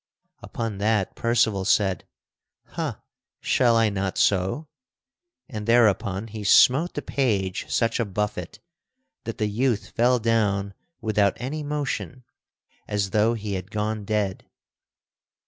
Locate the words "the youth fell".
9.37-10.17